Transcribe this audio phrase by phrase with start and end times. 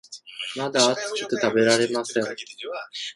[0.57, 2.23] まだ熱くて食べられません